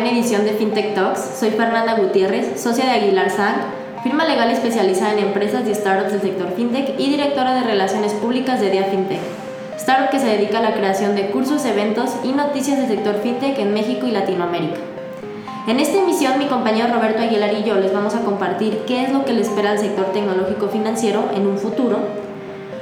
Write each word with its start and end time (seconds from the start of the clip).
Novena 0.00 0.18
edición 0.18 0.46
de 0.46 0.52
FinTech 0.52 0.94
Talks. 0.94 1.20
Soy 1.38 1.50
Fernanda 1.50 1.94
Gutiérrez, 1.94 2.58
socia 2.58 2.86
de 2.86 2.92
Aguilar 2.92 3.28
Sang, 3.28 3.56
firma 4.02 4.24
legal 4.24 4.50
especializada 4.50 5.12
en 5.12 5.18
empresas 5.18 5.68
y 5.68 5.74
startups 5.74 6.12
del 6.12 6.22
sector 6.22 6.52
FinTech 6.56 6.98
y 6.98 7.10
directora 7.10 7.54
de 7.54 7.64
Relaciones 7.64 8.14
Públicas 8.14 8.62
de 8.62 8.70
Dia 8.70 8.84
FinTech, 8.84 9.20
startup 9.76 10.08
que 10.08 10.18
se 10.18 10.24
dedica 10.24 10.60
a 10.60 10.62
la 10.62 10.72
creación 10.72 11.14
de 11.16 11.26
cursos, 11.30 11.66
eventos 11.66 12.12
y 12.24 12.32
noticias 12.32 12.78
del 12.78 12.88
sector 12.88 13.16
FinTech 13.16 13.58
en 13.58 13.74
México 13.74 14.06
y 14.06 14.12
Latinoamérica. 14.12 14.80
En 15.66 15.78
esta 15.78 15.98
emisión, 15.98 16.38
mi 16.38 16.46
compañero 16.46 16.94
Roberto 16.94 17.20
Aguilar 17.20 17.52
y 17.52 17.64
yo 17.64 17.74
les 17.74 17.92
vamos 17.92 18.14
a 18.14 18.20
compartir 18.20 18.84
qué 18.86 19.04
es 19.04 19.12
lo 19.12 19.26
que 19.26 19.34
le 19.34 19.42
espera 19.42 19.72
al 19.72 19.78
sector 19.78 20.06
tecnológico 20.14 20.68
financiero 20.68 21.28
en 21.34 21.46
un 21.46 21.58
futuro 21.58 21.98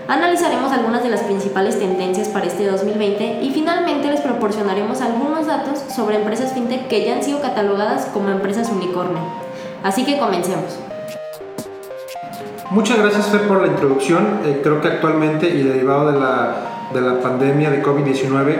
Analizaremos 0.08 0.72
algunas 0.72 1.02
de 1.02 1.10
las 1.10 1.20
principales 1.20 1.78
tendencias 1.78 2.28
para 2.28 2.46
este 2.46 2.66
2020 2.66 3.40
y 3.42 3.50
finalmente 3.50 4.08
les 4.08 4.22
proporcionaremos 4.22 5.02
algunos 5.02 5.46
datos 5.46 5.84
sobre 5.94 6.16
empresas 6.16 6.54
fintech 6.54 6.88
que 6.88 7.04
ya 7.04 7.16
han 7.16 7.22
sido 7.22 7.42
catalogadas 7.42 8.06
como 8.06 8.30
empresas 8.30 8.70
unicornio. 8.70 9.18
Así 9.82 10.06
que 10.06 10.18
comencemos. 10.18 10.78
Muchas 12.70 12.98
gracias 13.00 13.26
Fer 13.26 13.42
por 13.42 13.60
la 13.60 13.66
introducción. 13.66 14.40
Eh, 14.46 14.60
creo 14.62 14.80
que 14.80 14.88
actualmente 14.88 15.46
y 15.46 15.62
derivado 15.62 16.10
de 16.10 16.18
la, 16.18 16.56
de 16.94 17.02
la 17.02 17.20
pandemia 17.20 17.70
de 17.70 17.82
COVID-19 17.82 18.56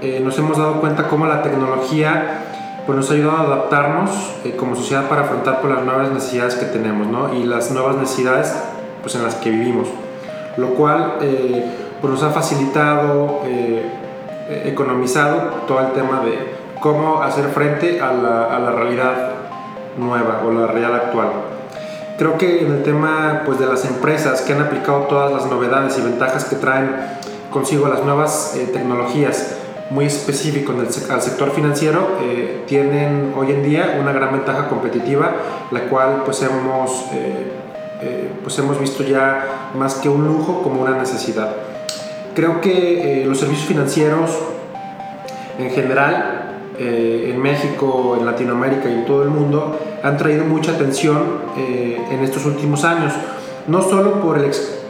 eh, 0.00 0.20
nos 0.24 0.38
hemos 0.38 0.56
dado 0.56 0.80
cuenta 0.80 1.08
cómo 1.08 1.26
la 1.26 1.42
tecnología 1.42 2.40
pues, 2.86 2.96
nos 2.96 3.10
ha 3.10 3.14
ayudado 3.14 3.36
a 3.36 3.42
adaptarnos 3.42 4.10
eh, 4.44 4.56
como 4.56 4.74
sociedad 4.74 5.10
para 5.10 5.22
afrontar 5.22 5.60
por 5.60 5.70
las 5.70 5.84
nuevas 5.84 6.10
necesidades 6.10 6.54
que 6.54 6.64
tenemos 6.64 7.06
¿no? 7.06 7.34
y 7.34 7.44
las 7.44 7.70
nuevas 7.70 7.96
necesidades 7.96 8.56
pues, 9.02 9.14
en 9.14 9.24
las 9.24 9.34
que 9.34 9.50
vivimos 9.50 9.88
lo 10.56 10.68
cual 10.74 11.18
eh, 11.20 11.64
pues 12.00 12.12
nos 12.12 12.22
ha 12.22 12.30
facilitado, 12.30 13.42
eh, 13.46 13.82
economizado 14.64 15.50
todo 15.66 15.80
el 15.80 15.92
tema 15.92 16.20
de 16.24 16.54
cómo 16.80 17.22
hacer 17.22 17.46
frente 17.46 18.00
a 18.00 18.12
la, 18.12 18.44
a 18.44 18.58
la, 18.58 18.70
realidad 18.70 19.30
nueva 19.98 20.42
o 20.46 20.52
la 20.52 20.66
realidad 20.66 20.94
actual. 20.94 21.28
Creo 22.18 22.38
que 22.38 22.62
en 22.64 22.72
el 22.72 22.82
tema 22.82 23.42
pues, 23.44 23.58
de 23.58 23.66
las 23.66 23.84
empresas 23.84 24.42
que 24.42 24.52
han 24.52 24.62
aplicado 24.62 25.00
todas 25.02 25.32
las 25.32 25.46
novedades 25.46 25.98
y 25.98 26.02
ventajas 26.02 26.44
que 26.44 26.56
traen 26.56 26.94
consigo 27.50 27.88
las 27.88 28.04
nuevas 28.04 28.54
eh, 28.56 28.70
tecnologías 28.72 29.56
muy 29.90 30.06
específico 30.06 30.72
en 30.72 30.80
el, 30.80 30.88
al 31.10 31.22
sector 31.22 31.52
financiero 31.52 32.18
eh, 32.20 32.64
tienen 32.66 33.32
hoy 33.36 33.52
en 33.52 33.62
día 33.62 33.98
una 34.00 34.12
gran 34.12 34.32
ventaja 34.32 34.68
competitiva 34.68 35.30
la 35.70 35.82
cual 35.82 36.22
pues 36.24 36.42
hemos 36.42 37.06
eh, 38.02 38.30
pues 38.42 38.58
hemos 38.58 38.78
visto 38.78 39.02
ya 39.02 39.70
más 39.74 39.94
que 39.94 40.08
un 40.08 40.26
lujo 40.26 40.62
como 40.62 40.82
una 40.82 40.98
necesidad. 40.98 41.50
Creo 42.34 42.60
que 42.60 43.22
eh, 43.22 43.26
los 43.26 43.38
servicios 43.38 43.66
financieros 43.66 44.38
en 45.58 45.70
general, 45.70 46.58
eh, 46.78 47.32
en 47.32 47.40
México, 47.40 48.16
en 48.20 48.26
Latinoamérica 48.26 48.90
y 48.90 48.92
en 48.92 49.06
todo 49.06 49.22
el 49.22 49.30
mundo, 49.30 49.78
han 50.02 50.18
traído 50.18 50.44
mucha 50.44 50.72
atención 50.72 51.46
en 51.56 52.22
estos 52.22 52.44
últimos 52.44 52.84
años, 52.84 53.12
no 53.66 53.82
solo 53.82 54.20
por 54.20 54.38
el 54.38 54.44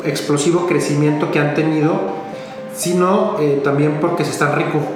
explosivo 0.05 0.67
crecimiento 0.67 1.31
que 1.31 1.39
han 1.39 1.55
tenido, 1.55 1.93
sino 2.75 3.37
también 3.63 3.98
porque 4.01 4.25
se 4.25 4.33
están 4.33 4.53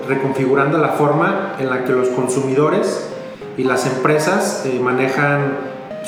reconfigurando 0.09 0.77
la 0.77 0.89
forma 0.89 1.55
en 1.59 1.71
la 1.71 1.85
que 1.85 1.93
los 1.93 2.09
consumidores 2.09 3.09
y 3.57 3.63
las 3.63 3.87
empresas 3.87 4.65
manejan 4.83 5.53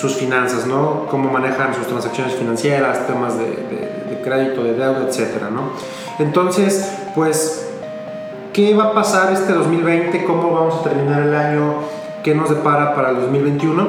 sus 0.03 0.17
finanzas, 0.17 0.67
¿no? 0.67 1.07
Cómo 1.09 1.31
manejan 1.31 1.73
sus 1.77 1.87
transacciones 1.87 2.35
financieras, 2.35 3.07
temas 3.07 3.39
de, 3.39 3.45
de, 3.45 4.21
crédito, 4.25 4.65
de 4.65 4.75
deuda, 4.75 5.07
etcétera, 5.09 5.49
¿no? 5.49 5.71
Entonces, 6.19 6.93
pues, 7.15 7.69
¿qué 8.53 8.75
va 8.75 8.87
a 8.87 8.95
pasar 8.95 9.33
este 9.33 9.53
2020? 9.53 10.25
¿Cómo 10.25 10.51
vamos 10.51 10.75
a 10.81 10.83
terminar 10.83 11.23
el 11.23 11.35
año? 11.35 11.75
¿Qué 12.25 12.35
nos 12.35 12.51
depara 12.51 12.97
para 12.97 13.11
el 13.11 13.21
2021? 13.21 13.89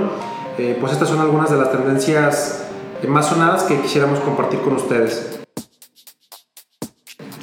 Eh, 0.60 0.78
pues 0.80 0.94
estas 0.94 1.10
son 1.10 1.20
algunas 1.20 1.50
de 1.50 1.58
las 1.58 1.72
tendencias 1.72 2.66
más 3.08 3.28
sonadas 3.28 3.64
que 3.64 3.82
quisiéramos 3.82 4.20
compartir 4.20 4.62
con 4.62 4.74
ustedes. 4.74 5.40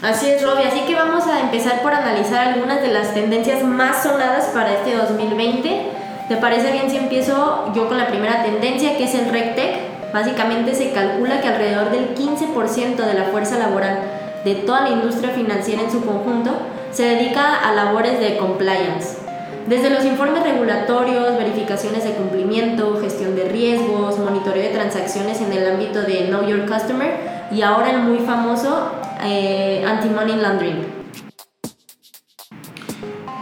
Así 0.00 0.30
es, 0.30 0.44
Robbie. 0.44 0.66
Así 0.66 0.82
que 0.86 0.94
vamos 0.94 1.26
a 1.26 1.40
empezar 1.40 1.82
por 1.82 1.92
analizar 1.92 2.48
algunas 2.48 2.80
de 2.82 2.88
las 2.88 3.14
tendencias 3.14 3.64
más 3.64 4.04
sonadas 4.04 4.46
para 4.54 4.74
este 4.74 4.96
2020 4.96 5.99
¿Te 6.30 6.36
parece 6.36 6.70
bien 6.70 6.88
si 6.88 6.96
empiezo 6.96 7.72
yo 7.74 7.88
con 7.88 7.98
la 7.98 8.06
primera 8.06 8.44
tendencia, 8.44 8.96
que 8.96 9.02
es 9.02 9.16
el 9.16 9.32
RegTech? 9.32 10.12
Básicamente 10.12 10.76
se 10.76 10.92
calcula 10.92 11.40
que 11.40 11.48
alrededor 11.48 11.90
del 11.90 12.14
15% 12.14 12.94
de 12.94 13.14
la 13.14 13.24
fuerza 13.32 13.58
laboral 13.58 13.98
de 14.44 14.54
toda 14.54 14.82
la 14.82 14.90
industria 14.90 15.30
financiera 15.30 15.82
en 15.82 15.90
su 15.90 16.06
conjunto 16.06 16.52
se 16.92 17.02
dedica 17.02 17.56
a 17.56 17.74
labores 17.74 18.20
de 18.20 18.36
compliance. 18.36 19.18
Desde 19.66 19.90
los 19.90 20.04
informes 20.04 20.44
regulatorios, 20.44 21.36
verificaciones 21.36 22.04
de 22.04 22.12
cumplimiento, 22.12 23.00
gestión 23.00 23.34
de 23.34 23.48
riesgos, 23.48 24.20
monitoreo 24.20 24.62
de 24.62 24.68
transacciones 24.68 25.40
en 25.40 25.52
el 25.52 25.68
ámbito 25.68 26.02
de 26.02 26.28
Know 26.28 26.46
Your 26.46 26.64
Customer 26.64 27.12
y 27.50 27.62
ahora 27.62 27.90
el 27.90 28.02
muy 28.02 28.18
famoso 28.18 28.92
eh, 29.24 29.84
Anti-Money 29.84 30.36
Laundering. 30.36 30.99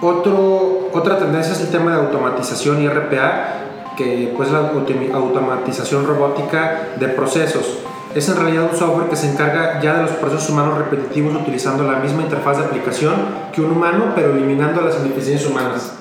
Otro, 0.00 0.91
otra 0.92 1.19
tendencia 1.19 1.53
es 1.53 1.60
el 1.60 1.69
tema 1.69 1.91
de 1.91 2.03
automatización 2.03 2.82
y 2.82 2.88
RPA, 2.88 3.94
que 3.97 4.32
pues 4.36 4.50
la 4.53 4.70
automatización 5.12 6.06
robótica 6.06 6.91
de 7.00 7.09
procesos. 7.09 7.81
Es 8.14 8.28
en 8.28 8.37
realidad 8.37 8.69
un 8.70 8.78
software 8.78 9.08
que 9.08 9.16
se 9.16 9.31
encarga 9.31 9.81
ya 9.82 9.94
de 9.94 10.03
los 10.04 10.12
procesos 10.12 10.48
humanos 10.50 10.78
repetitivos 10.78 11.34
utilizando 11.34 11.82
la 11.84 11.98
misma 11.98 12.22
interfaz 12.22 12.58
de 12.58 12.64
aplicación 12.64 13.14
que 13.53 13.60
un 13.60 13.72
humano, 13.72 14.12
pero 14.14 14.32
eliminando 14.32 14.81
las 14.81 14.98
ineficiencias 15.00 15.50
humanas 15.50 15.97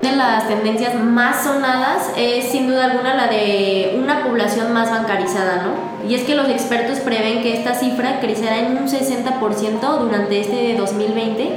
de 0.00 0.14
las 0.14 0.46
tendencias 0.46 0.94
más 0.94 1.42
sonadas 1.42 2.12
es 2.16 2.52
sin 2.52 2.68
duda 2.68 2.84
alguna 2.84 3.16
la 3.16 3.26
de 3.26 3.98
una 4.00 4.22
población 4.22 4.72
más 4.72 4.92
bancarizada, 4.92 5.64
¿no? 5.64 6.08
Y 6.08 6.14
es 6.14 6.22
que 6.22 6.36
los 6.36 6.48
expertos 6.48 7.00
prevén 7.00 7.42
que 7.42 7.54
esta 7.54 7.74
cifra 7.74 8.20
crecerá 8.20 8.58
en 8.58 8.78
un 8.78 8.86
60% 8.86 9.98
durante 9.98 10.40
este 10.40 10.76
2020 10.76 11.50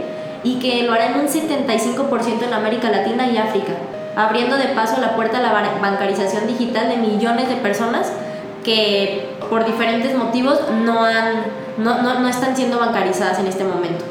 y 0.44 0.56
que 0.56 0.82
lo 0.82 0.94
hará 0.94 1.12
en 1.12 1.20
un 1.20 1.28
75% 1.28 2.42
en 2.42 2.52
América 2.52 2.90
Latina 2.90 3.28
y 3.28 3.38
África, 3.38 3.74
abriendo 4.16 4.58
de 4.58 4.70
paso 4.70 5.00
la 5.00 5.16
puerta 5.16 5.38
a 5.38 5.42
la 5.42 5.54
bancarización 5.80 6.48
digital 6.48 6.90
de 6.90 6.98
millones 6.98 7.48
de 7.48 7.58
personas 7.58 8.12
que 8.64 9.36
por 9.52 9.66
diferentes 9.66 10.18
motivos 10.18 10.60
no, 10.84 11.06
han, 11.06 11.44
no, 11.78 12.02
no, 12.02 12.20
no 12.20 12.28
están 12.28 12.56
siendo 12.56 12.80
bancarizadas 12.80 13.38
en 13.38 13.46
este 13.46 13.64
momento. 13.64 14.11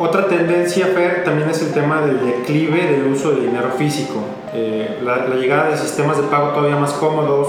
Otra 0.00 0.26
tendencia, 0.28 0.86
Fer, 0.86 1.24
también 1.24 1.50
es 1.50 1.60
el 1.60 1.74
tema 1.74 2.00
del 2.00 2.24
declive 2.24 2.86
del 2.86 3.12
uso 3.12 3.32
de 3.32 3.42
dinero 3.42 3.68
físico. 3.76 4.14
Eh, 4.54 4.98
la, 5.04 5.26
llegada 5.26 5.68
de 5.68 5.76
sistemas 5.76 6.16
de 6.16 6.22
pago 6.22 6.52
todavía 6.52 6.76
más 6.76 6.94
cómodos 6.94 7.48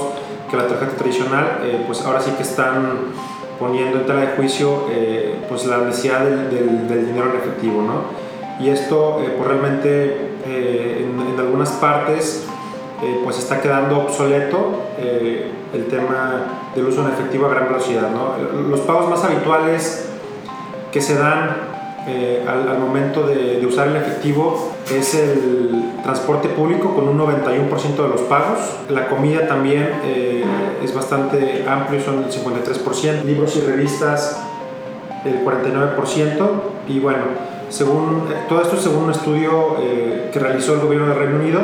que 0.50 0.58
la 0.58 0.68
tarjeta 0.68 0.98
tradicional, 0.98 1.60
eh, 1.64 1.82
pues 1.88 2.02
ahora 2.02 2.20
sí 2.20 2.32
que 2.32 2.44
están 2.44 3.14
poniendo 3.58 4.00
en 4.00 4.06
tela 4.06 4.20
de 4.20 4.28
juicio 4.36 4.88
eh, 4.90 5.38
pues 5.48 5.66
la 5.66 5.78
necesidad 5.78 6.26
del, 6.26 6.90
del, 6.90 7.06
dinero 7.06 7.30
en 7.30 7.38
efectivo, 7.38 7.84
¿no? 7.84 8.02
Y 8.62 8.70
esto, 8.70 9.22
pues 9.38 9.48
realmente 9.48 10.32
en, 10.46 11.22
en, 11.34 11.40
algunas 11.40 11.70
partes, 11.70 12.46
pues 13.24 13.40
está 13.40 13.62
quedando 13.62 13.98
obsoleto 14.02 14.82
el 15.00 15.88
tema 15.88 16.70
del 16.76 16.86
uso 16.86 17.02
en 17.02 17.14
efectivo 17.14 17.46
a 17.46 17.50
gran 17.50 17.70
velocidad, 17.70 18.10
¿no? 18.12 18.36
Los 18.70 18.82
pagos 18.82 19.10
más 19.10 19.24
habituales 19.24 20.10
que 20.92 21.02
se 21.02 21.16
dan 21.16 21.71
eh, 22.08 22.44
al, 22.48 22.80
momento 22.80 23.28
de, 23.28 23.64
usar 23.66 23.90
el 23.90 23.96
efectivo 23.96 24.72
es 24.92 25.14
el 25.14 25.92
transporte 26.04 26.50
público 26.50 26.96
con 26.96 27.08
un 27.08 27.18
91% 27.18 27.96
de 27.96 28.08
los 28.08 28.22
pagos. 28.22 28.60
La 28.90 29.08
comida 29.08 29.48
también 29.48 29.92
eh, 30.04 30.44
es 30.84 30.94
bastante 30.96 31.64
amplio, 31.68 32.02
son 32.02 32.24
el 32.24 32.32
53%. 32.32 33.24
Libros 33.24 33.56
y 33.56 33.62
revistas 33.62 34.42
el 35.26 35.46
49%. 35.46 36.50
Y 36.88 37.00
bueno, 37.00 37.24
según, 37.70 38.28
eh, 38.32 38.46
todo 38.50 38.62
esto 38.64 38.78
según 38.78 39.04
un 39.04 39.12
estudio 39.12 39.76
que 40.32 40.40
realizó 40.40 40.74
el 40.74 40.80
gobierno 40.80 41.08
de 41.08 41.14
Reino 41.14 41.36
Unido 41.36 41.62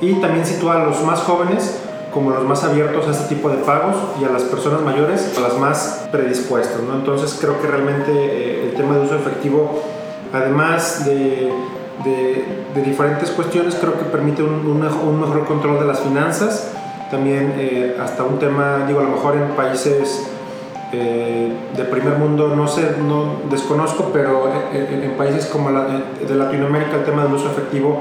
y 0.00 0.14
también 0.14 0.44
sitúa 0.44 0.82
a 0.82 0.84
los 0.84 1.02
más 1.04 1.20
jóvenes 1.20 1.82
como 2.12 2.30
los 2.30 2.44
más 2.44 2.64
abiertos 2.64 3.06
a 3.06 3.10
este 3.10 3.34
tipo 3.34 3.50
de 3.50 3.58
pagos 3.58 3.96
y 4.20 4.24
a 4.24 4.30
las 4.30 4.42
personas 4.42 4.80
mayores 4.82 5.36
a 5.36 5.40
las 5.40 5.58
más 5.58 6.08
predispuestas. 6.10 6.82
¿no? 6.82 6.94
Entonces 6.94 7.36
creo 7.40 7.60
que 7.60 7.68
realmente 7.68 8.10
eh, 8.12 8.57
tema 8.78 8.94
de 8.94 9.00
uso 9.02 9.16
efectivo, 9.16 9.82
además 10.32 11.04
de, 11.04 11.52
de, 12.04 12.82
diferentes 12.82 13.30
cuestiones, 13.32 13.74
creo 13.74 13.98
que 13.98 14.04
permite 14.04 14.42
un, 14.42 14.64
un, 14.64 15.20
mejor 15.20 15.44
control 15.46 15.80
de 15.80 15.86
las 15.86 16.00
finanzas. 16.00 16.72
También 17.10 17.54
eh, 17.58 17.96
hasta 18.00 18.22
un 18.22 18.38
tema, 18.38 18.84
digo, 18.86 19.00
a 19.00 19.02
lo 19.02 19.10
mejor 19.10 19.36
en 19.36 19.48
países 19.56 20.30
eh, 20.92 21.52
de 21.76 21.84
primer 21.84 22.16
mundo, 22.18 22.54
no 22.54 22.68
sé, 22.68 22.94
no 23.04 23.40
desconozco, 23.50 24.10
pero 24.12 24.50
en, 24.72 25.02
en 25.02 25.10
países 25.16 25.46
como 25.46 25.70
la, 25.70 25.86
de 26.26 26.34
Latinoamérica 26.34 26.96
el 26.96 27.04
tema 27.04 27.24
del 27.24 27.34
uso 27.34 27.50
efectivo 27.50 27.98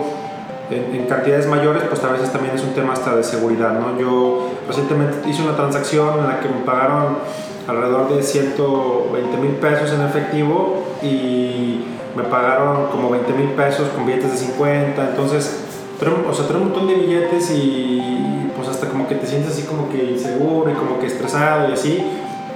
en, 0.69 1.05
cantidades 1.05 1.47
mayores, 1.47 1.83
pues 1.83 2.03
a 2.03 2.11
veces 2.11 2.31
también 2.31 2.55
es 2.55 2.63
un 2.63 2.73
tema 2.73 2.93
hasta 2.93 3.15
de 3.15 3.23
seguridad, 3.23 3.73
¿no? 3.79 3.97
Yo 3.99 4.49
recientemente 4.67 5.27
hice 5.29 5.41
una 5.41 5.55
transacción 5.55 6.19
en 6.19 6.27
la 6.27 6.39
que 6.39 6.49
me 6.49 6.61
pagaron 6.65 7.17
alrededor 7.67 8.15
de 8.15 8.23
120 8.23 9.37
mil 9.37 9.51
pesos 9.53 9.91
en 9.91 10.01
efectivo 10.01 10.83
y 11.01 11.83
me 12.15 12.23
pagaron 12.23 12.87
como 12.87 13.09
20 13.09 13.33
mil 13.33 13.49
pesos 13.49 13.89
con 13.89 14.05
billetes 14.05 14.31
de 14.31 14.37
50, 14.37 15.09
entonces, 15.09 15.65
o 15.99 16.33
sea, 16.33 16.47
trae 16.47 16.57
un 16.59 16.69
montón 16.69 16.87
de 16.87 16.95
billetes 16.95 17.51
y 17.51 18.51
pues 18.55 18.69
hasta 18.69 18.87
como 18.87 19.07
que 19.07 19.15
te 19.15 19.27
sientes 19.27 19.51
así 19.51 19.63
como 19.63 19.89
que 19.89 20.03
inseguro 20.03 20.71
y 20.71 20.73
como 20.73 20.99
que 20.99 21.07
estresado 21.07 21.69
y 21.69 21.73
así, 21.73 22.03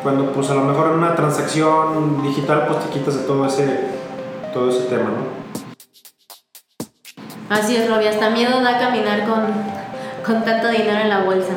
cuando 0.01 0.31
pues 0.31 0.49
a 0.49 0.55
lo 0.55 0.63
mejor 0.63 0.87
en 0.87 0.93
una 0.93 1.15
transacción 1.15 2.23
digital 2.23 2.65
pues 2.67 2.79
te 2.85 2.89
quitas 2.89 3.17
de 3.17 3.23
todo 3.27 3.45
ese, 3.45 3.81
todo 4.53 4.69
ese 4.69 4.81
tema, 4.85 5.09
¿no? 5.09 5.41
Así 7.49 7.75
es, 7.75 7.89
Robbie, 7.89 8.07
hasta 8.07 8.29
miedo 8.29 8.61
da 8.61 8.79
caminar 8.79 9.27
con, 9.27 9.43
con 10.25 10.45
tanto 10.45 10.69
dinero 10.69 11.01
en 11.01 11.09
la 11.09 11.23
bolsa. 11.23 11.53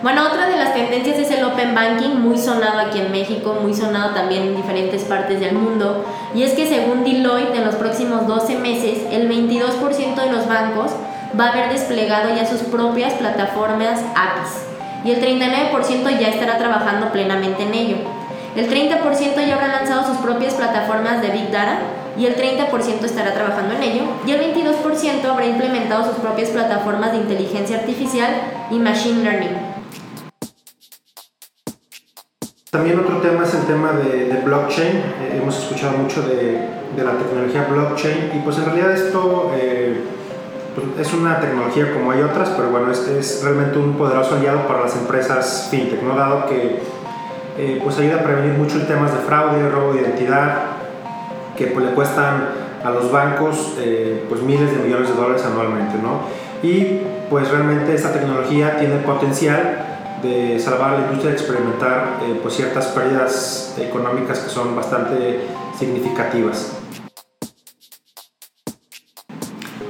Bueno, 0.00 0.28
otra 0.28 0.46
de 0.46 0.56
las 0.56 0.74
tendencias 0.74 1.18
es 1.18 1.28
el 1.32 1.42
Open 1.42 1.74
Banking, 1.74 2.20
muy 2.20 2.38
sonado 2.38 2.78
aquí 2.78 3.00
en 3.00 3.10
México, 3.10 3.58
muy 3.60 3.74
sonado 3.74 4.14
también 4.14 4.44
en 4.44 4.54
diferentes 4.54 5.02
partes 5.02 5.40
del 5.40 5.56
mundo. 5.56 6.04
Y 6.36 6.44
es 6.44 6.52
que 6.52 6.68
según 6.68 7.02
Deloitte, 7.02 7.56
en 7.56 7.64
los 7.64 7.74
próximos 7.74 8.28
12 8.28 8.58
meses, 8.58 8.98
el 9.10 9.28
22% 9.28 10.14
de 10.14 10.30
los 10.30 10.46
bancos 10.46 10.92
va 11.38 11.46
a 11.46 11.52
haber 11.52 11.72
desplegado 11.72 12.28
ya 12.32 12.46
sus 12.46 12.60
propias 12.60 13.14
plataformas 13.14 13.98
APIs. 14.14 14.66
Y 15.04 15.10
el 15.10 15.20
39% 15.20 16.20
ya 16.20 16.28
estará 16.28 16.58
trabajando 16.58 17.10
plenamente 17.10 17.64
en 17.64 17.74
ello. 17.74 17.96
El 18.54 18.70
30% 18.70 19.46
ya 19.46 19.54
habrá 19.54 19.66
lanzado 19.66 20.06
sus 20.06 20.18
propias 20.18 20.54
plataformas 20.54 21.22
de 21.22 21.30
Big 21.30 21.50
Data 21.50 21.78
y 22.16 22.26
el 22.26 22.36
30% 22.36 23.04
estará 23.04 23.34
trabajando 23.34 23.74
en 23.74 23.82
ello 23.82 24.02
y 24.26 24.30
el 24.30 24.54
22% 24.54 25.24
habrá 25.28 25.46
implementado 25.46 26.04
sus 26.04 26.16
propias 26.16 26.50
plataformas 26.50 27.12
de 27.12 27.18
inteligencia 27.18 27.78
artificial 27.78 28.30
y 28.70 28.78
machine 28.78 29.22
learning. 29.22 29.67
También 32.70 33.00
otro 33.00 33.16
tema 33.22 33.44
es 33.44 33.54
el 33.54 33.62
tema 33.62 33.92
de, 33.92 34.42
blockchain. 34.44 34.96
Eh, 34.96 35.38
hemos 35.40 35.58
escuchado 35.58 35.96
mucho 35.96 36.20
de, 36.20 36.68
de, 36.94 37.02
la 37.02 37.12
tecnología 37.12 37.66
blockchain 37.70 38.32
y 38.34 38.40
pues 38.40 38.58
en 38.58 38.66
realidad 38.66 38.92
esto 38.92 39.52
eh, 39.54 39.96
pues, 40.74 41.08
es 41.08 41.14
una 41.14 41.40
tecnología 41.40 41.94
como 41.94 42.10
hay 42.10 42.20
otras, 42.20 42.50
pero 42.50 42.68
bueno, 42.68 42.92
es, 42.92 43.08
es, 43.08 43.42
realmente 43.42 43.78
un 43.78 43.94
poderoso 43.94 44.34
aliado 44.34 44.66
para 44.66 44.82
las 44.82 44.94
empresas 44.96 45.68
fintech, 45.70 46.02
¿no? 46.02 46.14
dado 46.14 46.44
que 46.44 46.80
eh, 47.56 47.80
pues 47.82 47.98
ayuda 48.00 48.16
a 48.16 48.22
prevenir 48.22 48.58
mucho 48.58 48.86
temas 48.86 49.12
de 49.14 49.18
fraude, 49.20 49.70
robo 49.70 49.94
de 49.94 50.02
identidad, 50.02 50.58
que 51.56 51.68
pues 51.68 51.86
le 51.86 51.92
cuestan 51.92 52.48
a 52.84 52.90
los 52.90 53.10
bancos 53.10 53.76
pues 54.28 54.42
miles 54.42 54.70
de 54.72 54.84
millones 54.84 55.08
de 55.08 55.14
dólares 55.14 55.42
anualmente. 55.44 55.96
¿no? 56.02 56.20
Y 56.62 57.00
pues 57.30 57.50
realmente 57.50 57.94
esta 57.94 58.12
tecnología 58.12 58.76
tiene 58.76 58.96
potencial 58.98 59.87
de 60.22 60.58
salvar 60.58 60.92
la 60.92 60.98
industria, 61.06 61.30
de 61.30 61.36
experimentar 61.36 62.18
eh, 62.22 62.38
pues 62.42 62.54
ciertas 62.54 62.86
pérdidas 62.86 63.76
económicas 63.78 64.38
que 64.40 64.50
son 64.50 64.74
bastante 64.74 65.40
significativas. 65.78 66.72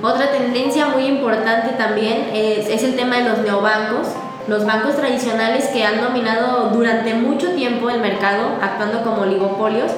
Otra 0.03 0.31
tendencia 0.31 0.87
muy 0.87 1.07
importante 1.07 1.75
también 1.77 2.31
es, 2.33 2.69
es, 2.69 2.85
el 2.85 2.95
tema 2.95 3.17
de 3.17 3.29
los 3.29 3.39
neobancos, 3.39 4.07
los 4.47 4.65
bancos 4.65 4.97
tradicionales 4.97 5.67
que 5.69 5.85
han 5.85 6.01
dominado 6.01 6.71
durante 6.71 7.15
mucho 7.15 7.51
tiempo 7.53 7.91
el 7.91 8.01
mercado, 8.01 8.59
actuando 8.63 9.03
como 9.03 9.23
oligopolios 9.23 9.91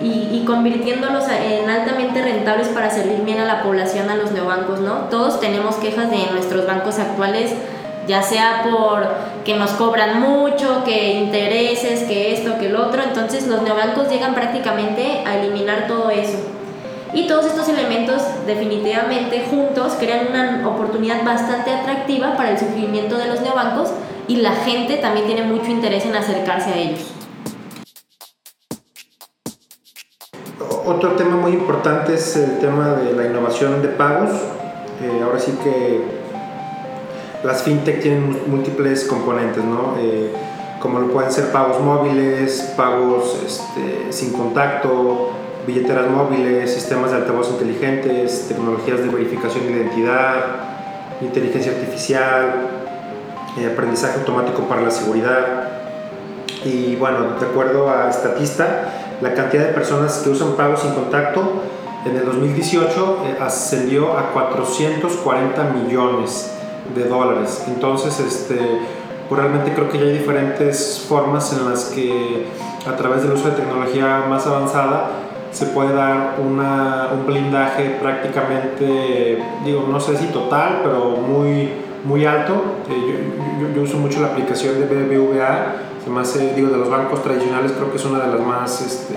y, 0.00 0.28
y, 0.32 0.44
convirtiéndolos 0.46 1.24
en 1.28 1.68
altamente 1.68 2.22
rentables 2.22 2.68
para 2.68 2.90
servir 2.90 3.24
bien 3.24 3.40
a 3.40 3.44
la 3.44 3.62
población, 3.62 4.10
a 4.10 4.16
los 4.16 4.30
neobancos, 4.30 4.80
¿no? 4.80 5.08
Todos 5.10 5.40
tenemos 5.40 5.76
quejas 5.76 6.10
de 6.10 6.30
nuestros 6.32 6.66
bancos 6.66 6.98
actuales 6.98 7.52
ya 8.06 8.22
sea 8.22 8.62
por 8.64 9.06
que 9.44 9.56
nos 9.56 9.72
cobran 9.72 10.20
mucho, 10.20 10.84
que 10.84 11.14
intereses, 11.14 12.04
que 12.04 12.32
esto, 12.34 12.58
que 12.58 12.66
el 12.66 12.76
otro. 12.76 13.02
Entonces 13.02 13.46
los 13.46 13.62
neobancos 13.62 14.08
llegan 14.08 14.34
prácticamente 14.34 15.22
a 15.26 15.36
eliminar 15.36 15.86
todo 15.86 16.10
eso. 16.10 16.38
Y 17.14 17.26
todos 17.26 17.44
estos 17.46 17.68
elementos 17.68 18.22
definitivamente 18.46 19.44
juntos 19.50 19.94
crean 19.98 20.28
una 20.28 20.66
oportunidad 20.66 21.24
bastante 21.24 21.70
atractiva 21.70 22.36
para 22.36 22.52
el 22.52 22.58
surgimiento 22.58 23.18
de 23.18 23.26
los 23.26 23.42
neobancos 23.42 23.90
y 24.28 24.36
la 24.36 24.52
gente 24.52 24.96
también 24.96 25.26
tiene 25.26 25.42
mucho 25.42 25.70
interés 25.70 26.06
en 26.06 26.16
acercarse 26.16 26.70
a 26.70 26.76
ellos. 26.76 27.12
Otro 30.86 31.12
tema 31.12 31.36
muy 31.36 31.52
importante 31.52 32.14
es 32.14 32.36
el 32.36 32.58
tema 32.58 32.94
de 32.94 33.12
la 33.12 33.26
innovación 33.26 33.82
de 33.82 33.88
pagos. 33.88 34.30
Eh, 35.02 35.20
ahora 35.22 35.38
sí 35.38 35.52
que 35.62 36.21
las 37.44 37.62
fintech 37.62 38.00
tienen 38.00 38.38
múltiples 38.46 39.04
componentes, 39.04 39.64
¿no? 39.64 39.96
Eh, 39.98 40.32
como 40.80 40.98
lo 40.98 41.08
pueden 41.08 41.30
ser 41.30 41.52
pagos 41.52 41.80
móviles, 41.80 42.72
pagos 42.76 43.38
este, 43.46 44.12
sin 44.12 44.32
contacto, 44.32 45.30
billeteras 45.66 46.10
móviles, 46.10 46.72
sistemas 46.72 47.12
de 47.12 47.18
altavoz 47.18 47.50
inteligentes, 47.50 48.46
tecnologías 48.48 49.00
de 49.00 49.08
verificación 49.08 49.66
de 49.66 49.72
identidad, 49.72 50.34
inteligencia 51.20 51.72
artificial, 51.72 52.68
eh, 53.58 53.70
aprendizaje 53.72 54.18
automático 54.20 54.62
para 54.62 54.82
la 54.82 54.90
seguridad. 54.90 55.68
Y 56.64 56.96
bueno, 56.96 57.38
de 57.38 57.46
acuerdo 57.46 57.88
a 57.88 58.12
Statista, 58.12 59.18
la 59.20 59.34
cantidad 59.34 59.66
de 59.66 59.72
personas 59.72 60.18
que 60.18 60.30
usan 60.30 60.54
pagos 60.54 60.80
sin 60.80 60.92
contacto 60.94 61.62
en 62.04 62.16
el 62.16 62.24
2018 62.24 63.18
eh, 63.26 63.36
ascendió 63.40 64.18
a 64.18 64.32
440 64.32 65.64
millones 65.64 66.50
de 66.94 67.08
dólares. 67.08 67.64
Entonces, 67.68 68.18
este, 68.20 68.58
pues 69.28 69.40
realmente 69.40 69.72
creo 69.72 69.88
que 69.88 69.98
ya 69.98 70.04
hay 70.04 70.18
diferentes 70.18 71.04
formas 71.08 71.52
en 71.52 71.68
las 71.68 71.86
que 71.86 72.46
a 72.86 72.96
través 72.96 73.22
del 73.22 73.32
uso 73.32 73.48
de 73.50 73.56
tecnología 73.56 74.24
más 74.28 74.46
avanzada 74.46 75.10
se 75.52 75.66
puede 75.66 75.94
dar 75.94 76.36
una, 76.38 77.10
un 77.12 77.26
blindaje 77.26 77.96
prácticamente, 78.00 79.42
digo, 79.64 79.86
no 79.90 80.00
sé 80.00 80.16
si 80.16 80.26
total, 80.26 80.80
pero 80.82 81.16
muy, 81.16 81.70
muy 82.04 82.24
alto. 82.24 82.62
Eh, 82.88 83.32
yo, 83.60 83.74
yo, 83.74 83.82
uso 83.82 83.98
mucho 83.98 84.20
la 84.20 84.28
aplicación 84.28 84.80
de 84.80 84.86
BBVA, 84.86 85.74
se 86.02 86.10
me 86.10 86.20
hace, 86.20 86.54
digo, 86.54 86.68
de 86.68 86.78
los 86.78 86.90
bancos 86.90 87.22
tradicionales, 87.22 87.72
creo 87.72 87.90
que 87.90 87.98
es 87.98 88.04
una 88.04 88.20
de 88.20 88.32
las 88.32 88.40
más, 88.40 88.80
este, 88.80 89.14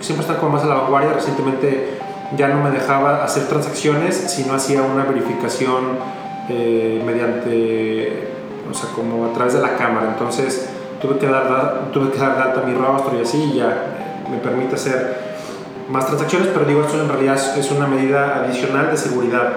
siempre 0.00 0.22
están 0.22 0.38
como 0.38 0.52
más 0.52 0.64
a 0.64 0.66
la 0.66 0.74
vanguardia. 0.76 1.12
Recientemente 1.12 1.98
ya 2.36 2.48
no 2.48 2.62
me 2.62 2.70
dejaba 2.70 3.24
hacer 3.24 3.46
transacciones 3.46 4.16
si 4.16 4.44
no 4.44 4.54
hacía 4.54 4.82
una 4.82 5.04
verificación 5.04 5.98
eh, 6.48 7.02
mediante, 7.04 8.28
o 8.70 8.74
sea, 8.74 8.90
como 8.90 9.26
a 9.26 9.32
través 9.32 9.54
de 9.54 9.60
la 9.60 9.76
cámara. 9.76 10.08
Entonces 10.12 10.70
tuve 11.00 11.18
que 11.18 11.26
dar, 11.26 11.90
tuve 11.92 12.10
que 12.10 12.18
dar 12.18 12.36
de 12.36 12.42
alta 12.42 12.62
mi 12.62 12.74
rostro 12.74 13.18
y 13.18 13.22
así, 13.22 13.52
ya 13.54 14.24
me 14.30 14.38
permite 14.38 14.74
hacer 14.74 15.28
más 15.88 16.06
transacciones, 16.06 16.48
pero 16.48 16.64
digo, 16.66 16.82
esto 16.82 17.00
en 17.00 17.08
realidad 17.08 17.36
es 17.56 17.70
una 17.70 17.86
medida 17.86 18.44
adicional 18.44 18.90
de 18.90 18.96
seguridad. 18.96 19.52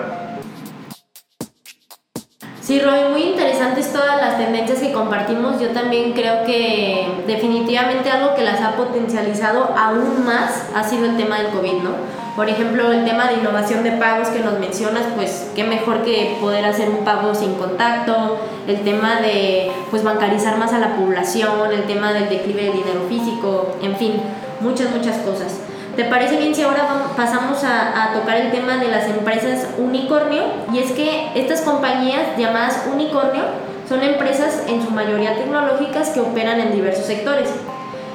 Sí, 2.61 2.79
Roy, 2.79 3.09
muy 3.11 3.23
interesantes 3.23 3.91
todas 3.91 4.21
las 4.21 4.37
tendencias 4.37 4.79
que 4.79 4.93
compartimos. 4.93 5.59
Yo 5.59 5.71
también 5.71 6.13
creo 6.13 6.45
que 6.45 7.23
definitivamente 7.27 8.09
algo 8.09 8.33
que 8.33 8.43
las 8.43 8.61
ha 8.61 8.77
potencializado 8.77 9.71
aún 9.75 10.23
más 10.25 10.69
ha 10.73 10.83
sido 10.83 11.05
el 11.05 11.17
tema 11.17 11.39
del 11.39 11.47
COVID, 11.47 11.83
¿no? 11.83 12.20
Por 12.35 12.47
ejemplo, 12.47 12.91
el 12.93 13.03
tema 13.03 13.27
de 13.27 13.35
innovación 13.35 13.83
de 13.83 13.91
pagos 13.91 14.29
que 14.29 14.39
nos 14.39 14.57
mencionas, 14.57 15.03
pues 15.15 15.51
qué 15.53 15.65
mejor 15.65 16.01
que 16.03 16.37
poder 16.39 16.63
hacer 16.65 16.89
un 16.89 17.03
pago 17.03 17.35
sin 17.35 17.55
contacto, 17.55 18.39
el 18.67 18.81
tema 18.81 19.19
de 19.19 19.69
pues 19.89 20.03
bancarizar 20.03 20.57
más 20.57 20.71
a 20.71 20.79
la 20.79 20.95
población, 20.95 21.71
el 21.73 21.83
tema 21.83 22.13
del 22.13 22.29
declive 22.29 22.63
del 22.63 22.73
dinero 22.73 23.01
físico, 23.09 23.75
en 23.81 23.97
fin, 23.97 24.13
muchas, 24.61 24.91
muchas 24.91 25.17
cosas. 25.17 25.59
¿Te 25.97 26.05
parece 26.05 26.37
bien 26.37 26.55
si 26.55 26.61
ahora 26.61 26.87
pasamos 27.17 27.65
a, 27.65 28.01
a, 28.01 28.13
tocar 28.13 28.37
el 28.37 28.51
tema 28.51 28.77
de 28.77 28.87
las 28.87 29.09
empresas 29.09 29.67
unicornio? 29.77 30.43
Y 30.71 30.79
es 30.79 30.93
que 30.93 31.31
estas 31.35 31.61
compañías 31.61 32.37
llamadas 32.37 32.85
unicornio 32.93 33.43
son 33.89 34.01
empresas 34.01 34.63
en 34.69 34.81
su 34.81 34.89
mayoría 34.91 35.35
tecnológicas 35.35 36.11
que 36.11 36.21
operan 36.21 36.61
en 36.61 36.71
diversos 36.71 37.05
sectores. 37.05 37.49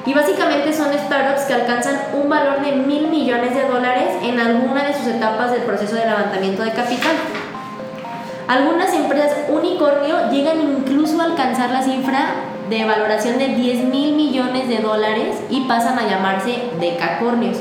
Y 0.07 0.13
básicamente 0.13 0.71
son 0.71 0.87
startups 0.93 1.41
que 1.41 1.53
alcanzan 1.53 1.99
un 2.13 2.29
valor 2.29 2.61
de 2.61 2.71
mil 2.71 3.09
millones 3.09 3.53
de 3.53 3.67
dólares 3.67 4.15
en 4.23 4.39
alguna 4.39 4.85
de 4.85 4.93
sus 4.93 5.07
etapas 5.07 5.51
del 5.51 5.63
proceso 5.63 5.97
de 5.97 6.05
levantamiento 6.05 6.63
de 6.63 6.71
capital. 6.71 7.11
Algunas 8.47 8.93
empresas 8.93 9.33
unicornio 9.49 10.31
llegan 10.31 10.61
incluso 10.61 11.19
a 11.19 11.25
alcanzar 11.25 11.71
la 11.71 11.81
cifra 11.81 12.35
de 12.69 12.85
valoración 12.85 13.37
de 13.37 13.49
10 13.49 13.83
mil 13.83 14.15
millones 14.15 14.69
de 14.69 14.77
dólares 14.77 15.35
y 15.49 15.65
pasan 15.67 15.99
a 15.99 16.07
llamarse 16.07 16.69
decacornios. 16.79 17.57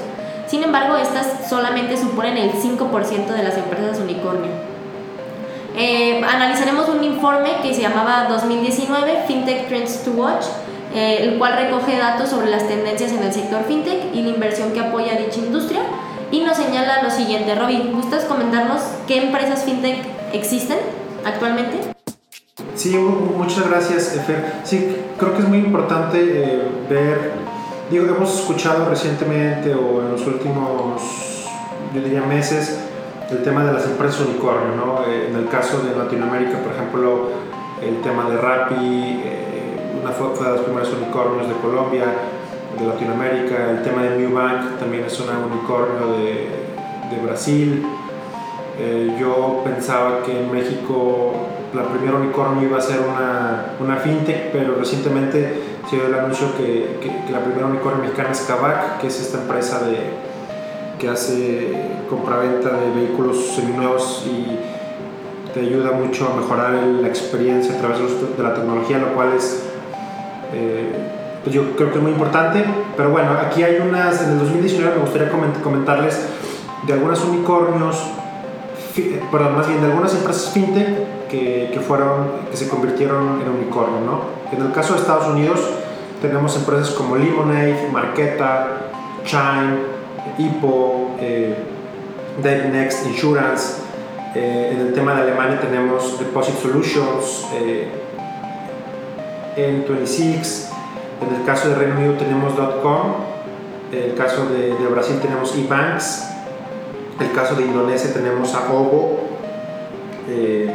Sin 0.46 0.62
embargo, 0.62 0.96
estas 0.96 1.48
solamente 1.50 1.96
suponen 1.96 2.36
el 2.36 2.52
5% 2.52 3.26
de 3.26 3.42
las 3.42 3.56
empresas 3.56 3.98
unicornio. 3.98 4.52
Eh, 5.76 6.22
analizaremos 6.24 6.88
un 6.88 7.02
informe 7.02 7.50
que 7.60 7.74
se 7.74 7.82
llamaba 7.82 8.28
2019 8.28 9.24
FinTech 9.26 9.66
Trends 9.66 10.04
to 10.04 10.12
Watch, 10.12 10.44
eh, 10.94 11.18
el 11.22 11.38
cual 11.38 11.54
recoge 11.56 11.98
datos 11.98 12.30
sobre 12.30 12.50
las 12.50 12.66
tendencias 12.66 13.12
en 13.12 13.22
el 13.22 13.32
sector 13.32 13.64
fintech 13.64 14.14
y 14.14 14.22
la 14.22 14.28
inversión 14.30 14.72
que 14.72 14.80
apoya 14.80 15.16
dicha 15.16 15.40
industria. 15.40 15.82
Y 16.30 16.40
nos 16.40 16.56
señala 16.56 17.02
lo 17.02 17.10
siguiente, 17.10 17.54
Robin, 17.54 17.92
¿gustas 17.92 18.24
comentarnos 18.24 18.82
qué 19.06 19.22
empresas 19.22 19.64
fintech 19.64 20.04
existen 20.32 20.78
actualmente? 21.24 21.78
Sí, 22.74 22.96
muchas 22.96 23.68
gracias, 23.68 24.16
Efer. 24.16 24.60
Sí, 24.64 24.96
creo 25.18 25.34
que 25.34 25.42
es 25.42 25.48
muy 25.48 25.58
importante 25.58 26.18
eh, 26.18 26.62
ver, 26.88 27.32
digo, 27.90 28.06
hemos 28.06 28.40
escuchado 28.40 28.88
recientemente 28.88 29.74
o 29.74 30.02
en 30.02 30.12
los 30.12 30.26
últimos, 30.26 31.46
yo 31.94 32.00
diría, 32.00 32.22
meses, 32.22 32.78
el 33.30 33.42
tema 33.42 33.64
de 33.64 33.72
las 33.72 33.84
empresas 33.86 34.20
unicornio, 34.20 34.76
¿no? 34.76 35.04
Eh, 35.06 35.28
en 35.28 35.36
el 35.36 35.48
caso 35.48 35.80
de 35.80 35.96
Latinoamérica, 35.96 36.58
por 36.58 36.72
ejemplo, 36.72 37.30
el 37.82 38.00
tema 38.00 38.30
de 38.30 38.36
Rappi, 38.36 39.20
eh, 39.24 39.55
una 40.06 40.14
fue, 40.14 40.46
de 40.46 40.52
los 40.52 40.60
primeros 40.60 40.92
unicornios 40.92 41.48
de 41.48 41.54
Colombia, 41.56 42.04
de 42.78 42.86
Latinoamérica, 42.86 43.70
el 43.70 43.82
tema 43.82 44.02
de 44.02 44.18
New 44.18 44.34
Bank 44.34 44.78
también 44.78 45.04
es 45.04 45.18
un 45.18 45.28
unicornio 45.28 46.18
de, 46.18 46.48
de 47.10 47.22
Brasil. 47.24 47.84
Eh, 48.78 49.16
yo 49.18 49.62
pensaba 49.64 50.22
que 50.22 50.38
en 50.38 50.52
México 50.52 51.32
la 51.74 51.82
primera 51.84 52.18
unicornio 52.18 52.68
iba 52.68 52.78
a 52.78 52.80
ser 52.80 53.00
una, 53.00 53.72
una 53.80 53.96
fintech, 53.96 54.52
pero 54.52 54.76
recientemente 54.76 55.62
se 55.88 55.96
dio 55.96 56.06
el 56.06 56.14
anuncio 56.14 56.56
que, 56.56 56.98
que, 57.00 57.32
la 57.32 57.40
primera 57.40 57.66
unicornio 57.66 58.02
mexicana 58.02 58.30
es 58.30 58.40
Kavak, 58.42 59.00
que 59.00 59.08
es 59.08 59.20
esta 59.20 59.38
empresa 59.38 59.80
de, 59.86 59.98
que 61.00 61.08
hace 61.08 61.74
compraventa 62.08 62.70
de 62.70 63.00
vehículos 63.00 63.54
seminuevos 63.56 64.24
y 64.26 64.58
te 65.52 65.60
ayuda 65.60 65.92
mucho 65.92 66.28
a 66.30 66.36
mejorar 66.36 66.74
la 66.74 67.08
experiencia 67.08 67.74
a 67.74 67.78
través 67.78 67.98
de 67.98 68.42
la 68.42 68.54
tecnología, 68.54 68.98
lo 68.98 69.14
cual 69.14 69.32
es, 69.32 69.65
eh, 70.52 70.92
pues 71.42 71.54
yo 71.54 71.76
creo 71.76 71.90
que 71.90 71.98
es 71.98 72.02
muy 72.02 72.12
importante. 72.12 72.64
Pero 72.96 73.10
bueno, 73.10 73.32
aquí 73.32 73.62
hay 73.62 73.78
unas, 73.78 74.22
en 74.22 74.32
el 74.32 74.38
2019 74.38 74.96
me 74.96 75.00
gustaría 75.02 75.30
comentarles 75.62 76.20
de 76.86 76.92
algunos 76.92 77.24
unicornios, 77.24 78.02
perdón, 79.30 79.56
más 79.56 79.68
bien 79.68 79.80
de 79.80 79.86
algunas 79.86 80.14
empresas 80.14 80.50
fintech 80.52 81.28
que, 81.28 81.70
que, 81.72 81.80
fueron, 81.80 82.28
que 82.50 82.56
se 82.56 82.68
convirtieron 82.68 83.40
en 83.42 83.48
unicornio, 83.48 84.00
¿no? 84.00 84.20
En 84.52 84.64
el 84.64 84.72
caso 84.72 84.94
de 84.94 85.00
Estados 85.00 85.26
Unidos 85.28 85.60
tenemos 86.22 86.56
empresas 86.56 86.90
como 86.90 87.16
Lemonade, 87.16 87.88
Marqueta, 87.92 88.90
Chime, 89.24 89.78
Hippo, 90.38 91.16
eh, 91.20 91.56
Next 92.42 93.06
Insurance, 93.06 93.82
eh, 94.34 94.70
en 94.72 94.80
el 94.80 94.92
tema 94.92 95.14
de 95.14 95.22
Alemania 95.22 95.60
tenemos 95.60 96.18
Deposit 96.18 96.56
Solutions, 96.56 97.46
eh, 97.54 97.88
N26, 99.56 100.68
en 101.22 101.34
el 101.34 101.44
caso 101.46 101.70
de 101.70 101.74
Reino 101.76 101.96
Unido 101.96 102.14
tenemos 102.14 102.52
.com, 102.82 103.14
en 103.90 104.02
el 104.10 104.14
caso 104.14 104.46
de, 104.46 104.74
Brasil 104.88 105.18
tenemos 105.20 105.56
eBanks, 105.56 106.24
en 107.18 107.26
el 107.26 107.32
caso 107.32 107.54
de 107.54 107.64
Indonesia 107.64 108.12
tenemos 108.12 108.54
a 108.54 108.70
Ovo, 108.70 109.20
eh, 110.28 110.70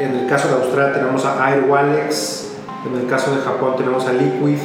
en 0.00 0.14
el 0.14 0.26
caso 0.26 0.48
de 0.48 0.54
Australia 0.54 0.94
tenemos 0.94 1.24
a 1.24 1.46
Airwallex, 1.46 2.48
en 2.86 3.00
el 3.00 3.06
caso 3.06 3.34
de 3.34 3.40
Japón 3.42 3.76
tenemos 3.76 4.06
a 4.06 4.12
Liquid, 4.12 4.58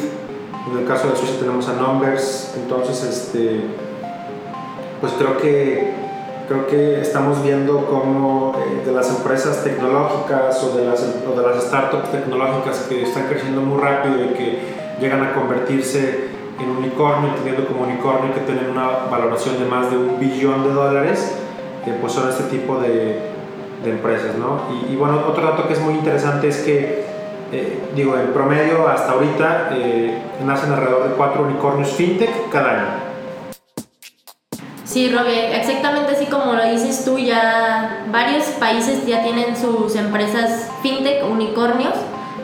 en 0.72 0.78
el 0.80 0.86
caso 0.86 1.10
de 1.10 1.16
Suiza 1.16 1.40
tenemos 1.40 1.68
a 1.70 1.74
Numbers, 1.74 2.54
entonces 2.56 3.04
este, 3.04 3.62
pues 5.00 5.14
creo 5.14 5.38
que 5.38 6.01
creo 6.52 6.68
que 6.68 7.02
estamos 7.02 7.42
viendo 7.44 7.86
cómo 7.86 8.54
eh, 8.58 8.86
de 8.86 8.92
las 8.92 9.10
empresas 9.10 9.64
tecnológicas 9.64 10.62
o 10.64 10.76
de, 10.76 10.86
las, 10.86 11.02
o 11.02 11.40
de 11.40 11.48
las 11.48 11.64
startups 11.64 12.12
tecnológicas 12.12 12.88
que 12.90 13.04
están 13.04 13.28
creciendo 13.28 13.62
muy 13.62 13.80
rápido 13.80 14.16
y 14.26 14.34
que 14.34 14.60
llegan 15.00 15.24
a 15.24 15.34
convertirse 15.34 16.26
en 16.60 16.70
unicornio, 16.70 17.34
teniendo 17.36 17.66
como 17.66 17.84
unicornio 17.84 18.34
que 18.34 18.42
tienen 18.42 18.70
una 18.70 18.88
valoración 19.10 19.60
de 19.60 19.66
más 19.66 19.90
de 19.90 19.98
un 19.98 20.20
billón 20.20 20.64
de 20.64 20.74
dólares, 20.74 21.34
eh, 21.86 21.98
pues 22.02 22.12
son 22.12 22.30
este 22.30 22.44
tipo 22.44 22.80
de, 22.80 23.20
de 23.84 23.90
empresas, 23.90 24.36
¿no? 24.36 24.60
Y, 24.90 24.96
bueno, 24.98 25.24
otro 25.28 25.44
dato 25.44 25.68
que 25.68 25.74
es 25.74 25.80
muy 25.80 25.94
interesante 25.94 26.50
es 26.50 26.58
que, 26.58 27.06
eh, 27.54 27.80
digo, 27.96 28.18
en 28.18 28.28
promedio 28.34 28.90
hasta 28.90 29.14
ahorita 29.14 29.70
nacen 30.46 30.74
alrededor 30.74 31.08
de 31.08 31.16
cuatro 31.16 31.44
unicornios 31.44 31.92
fintech 31.92 32.50
cada 32.50 32.72
año. 32.72 33.11
Sí, 34.92 35.10
Robbie, 35.10 35.56
exactamente 35.56 36.12
así 36.12 36.26
como 36.26 36.52
lo 36.52 36.70
dices 36.70 37.06
tú, 37.06 37.18
ya 37.18 38.04
varios 38.12 38.44
países 38.60 39.06
ya 39.06 39.24
tienen 39.24 39.56
sus 39.56 39.96
empresas 39.96 40.70
fintech, 40.84 41.24
unicornios, 41.24 41.94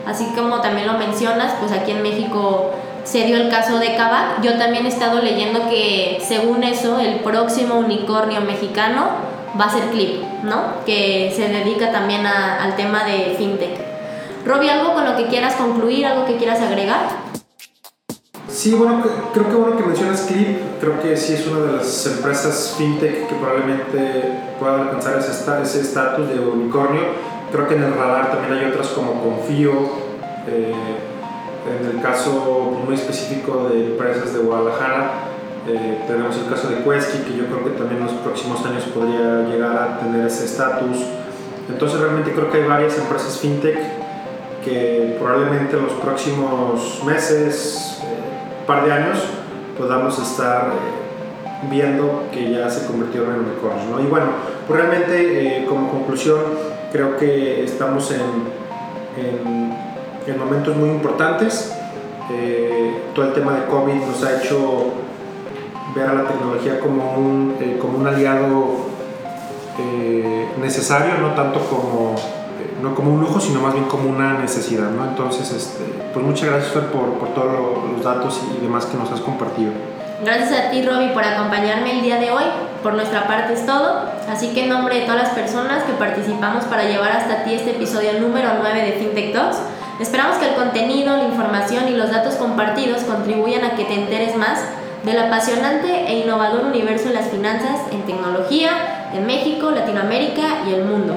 así 0.06 0.24
como 0.34 0.62
también 0.62 0.86
lo 0.86 0.94
mencionas, 0.94 1.52
pues 1.60 1.72
aquí 1.72 1.90
en 1.90 2.02
México 2.02 2.70
se 3.04 3.26
dio 3.26 3.36
el 3.36 3.50
caso 3.50 3.78
de 3.78 3.94
Kavak. 3.96 4.40
Yo 4.40 4.56
también 4.56 4.86
he 4.86 4.88
estado 4.88 5.20
leyendo 5.20 5.68
que 5.68 6.22
según 6.26 6.64
eso, 6.64 6.98
el 6.98 7.16
próximo 7.16 7.74
unicornio 7.74 8.40
mexicano 8.40 9.08
va 9.60 9.66
a 9.66 9.70
ser 9.70 9.90
Clip, 9.90 10.22
¿no? 10.42 10.84
Que 10.86 11.30
se 11.36 11.48
dedica 11.48 11.92
también 11.92 12.24
al 12.24 12.76
tema 12.76 13.04
de 13.04 13.34
fintech. 13.36 13.78
Robbie, 14.46 14.70
¿algo 14.70 14.94
con 14.94 15.04
lo 15.04 15.16
que 15.18 15.26
quieras 15.26 15.56
concluir, 15.56 16.06
algo 16.06 16.24
que 16.24 16.38
quieras 16.38 16.62
agregar? 16.62 17.27
Sí, 18.58 18.74
bueno, 18.74 19.04
creo 19.32 19.48
que 19.48 19.54
bueno 19.54 19.76
que 19.76 19.84
mencionas 19.84 20.22
Clip, 20.22 20.58
creo 20.80 21.00
que 21.00 21.16
sí 21.16 21.34
es 21.34 21.46
una 21.46 21.60
de 21.60 21.76
las 21.76 22.06
empresas 22.08 22.74
fintech 22.76 23.28
que 23.28 23.34
probablemente 23.36 24.32
pueda 24.58 24.82
alcanzar 24.82 25.20
ese 25.62 25.80
estatus 25.80 26.28
de 26.28 26.40
unicornio. 26.40 27.02
Creo 27.52 27.68
que 27.68 27.76
en 27.76 27.84
el 27.84 27.94
radar 27.94 28.32
también 28.32 28.54
hay 28.54 28.72
otras 28.72 28.88
como 28.88 29.22
Confío, 29.22 29.70
eh, 30.48 30.74
en 31.70 31.86
el 31.86 32.02
caso 32.02 32.76
muy 32.84 32.96
específico 32.96 33.68
de 33.68 33.92
empresas 33.92 34.34
de 34.34 34.40
Guadalajara, 34.40 35.12
eh, 35.68 36.02
tenemos 36.08 36.36
el 36.36 36.52
caso 36.52 36.68
de 36.68 36.82
Quesky, 36.82 37.30
que 37.30 37.38
yo 37.38 37.46
creo 37.46 37.62
que 37.62 37.78
también 37.78 38.00
en 38.00 38.06
los 38.08 38.16
próximos 38.24 38.66
años 38.66 38.82
podría 38.92 39.42
llegar 39.42 39.76
a 39.76 40.00
tener 40.00 40.26
ese 40.26 40.46
estatus. 40.46 40.96
Entonces 41.68 42.00
realmente 42.00 42.32
creo 42.32 42.50
que 42.50 42.56
hay 42.56 42.66
varias 42.66 42.98
empresas 42.98 43.38
fintech 43.38 43.78
que 44.64 45.16
probablemente 45.20 45.76
en 45.76 45.84
los 45.84 45.92
próximos 45.92 47.04
meses, 47.04 47.97
par 48.68 48.84
de 48.84 48.92
años 48.92 49.18
podamos 49.78 50.18
estar 50.18 50.66
eh, 50.66 51.68
viendo 51.70 52.24
que 52.30 52.52
ya 52.52 52.68
se 52.68 52.86
convirtieron 52.86 53.34
en 53.34 53.40
unicornios. 53.40 53.86
¿no? 53.86 54.00
Y 54.00 54.04
bueno, 54.04 54.26
pues 54.66 54.78
realmente 54.78 55.62
eh, 55.62 55.64
como 55.64 55.90
conclusión 55.90 56.38
creo 56.92 57.16
que 57.16 57.64
estamos 57.64 58.12
en, 58.12 58.20
en, 59.16 60.38
momentos 60.38 60.76
muy 60.76 60.90
importantes. 60.90 61.74
Eh, 62.30 62.92
todo 63.14 63.28
el 63.28 63.32
tema 63.32 63.54
de 63.54 63.64
COVID 63.64 63.94
nos 63.94 64.22
ha 64.22 64.36
hecho 64.38 64.92
ver 65.96 66.06
a 66.06 66.12
la 66.12 66.24
tecnología 66.28 66.78
como 66.78 67.14
un, 67.14 67.56
como 67.80 67.98
un 67.98 68.06
aliado 68.06 68.88
necesario, 70.60 71.14
no 71.18 71.34
tanto 71.34 71.60
como 71.60 72.14
no 72.82 72.94
como 72.94 73.14
un 73.14 73.20
lujo, 73.20 73.40
sino 73.40 73.60
más 73.60 73.72
bien 73.72 73.86
como 73.86 74.08
una 74.08 74.38
necesidad, 74.38 74.90
¿no? 74.90 75.04
Entonces, 75.04 75.50
este, 75.52 75.84
pues 76.12 76.24
muchas 76.24 76.50
gracias 76.50 76.84
por, 76.86 77.18
por 77.18 77.28
todos 77.34 77.52
los 77.92 78.04
datos 78.04 78.40
y 78.56 78.62
demás 78.62 78.86
que 78.86 78.96
nos 78.96 79.10
has 79.10 79.20
compartido. 79.20 79.72
Gracias 80.24 80.52
a 80.52 80.70
ti, 80.70 80.82
Robbie, 80.82 81.10
por 81.10 81.22
acompañarme 81.22 81.92
el 81.92 82.02
día 82.02 82.18
de 82.18 82.32
hoy. 82.32 82.42
Por 82.82 82.94
nuestra 82.94 83.28
parte 83.28 83.52
es 83.52 83.64
todo. 83.64 84.02
Así 84.28 84.48
que 84.48 84.64
en 84.64 84.70
nombre 84.70 84.96
de 84.96 85.02
todas 85.02 85.22
las 85.22 85.30
personas 85.30 85.84
que 85.84 85.92
participamos 85.92 86.64
para 86.64 86.84
llevar 86.84 87.12
hasta 87.12 87.44
ti 87.44 87.54
este 87.54 87.70
episodio 87.70 88.20
número 88.20 88.48
9 88.60 88.82
de 88.82 88.92
FinTech 88.92 89.32
Talks, 89.32 89.58
esperamos 90.00 90.38
que 90.38 90.48
el 90.48 90.54
contenido, 90.54 91.16
la 91.16 91.24
información 91.24 91.88
y 91.88 91.92
los 91.92 92.10
datos 92.10 92.34
compartidos 92.34 93.02
contribuyan 93.02 93.64
a 93.64 93.76
que 93.76 93.84
te 93.84 93.94
enteres 93.94 94.36
más 94.36 94.58
del 95.04 95.18
apasionante 95.18 96.06
e 96.08 96.18
innovador 96.18 96.64
universo 96.64 97.08
de 97.08 97.14
las 97.14 97.28
finanzas 97.28 97.80
en 97.92 98.02
tecnología, 98.02 99.10
en 99.14 99.24
México, 99.24 99.70
Latinoamérica 99.70 100.64
y 100.68 100.74
el 100.74 100.84
mundo. 100.84 101.14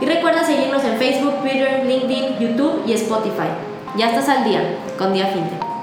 Y 0.00 0.06
recuerda 0.06 0.44
seguirnos 0.44 0.82
en 0.84 0.96
Facebook, 0.98 1.40
Twitter, 1.42 1.84
LinkedIn, 1.86 2.38
YouTube 2.38 2.82
y 2.86 2.92
Spotify. 2.94 3.48
Ya 3.96 4.10
estás 4.10 4.28
al 4.28 4.44
día 4.44 4.60
con 4.98 5.12
Día 5.12 5.26
FinTech. 5.26 5.73